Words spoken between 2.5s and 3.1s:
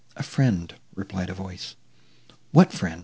"What friend?"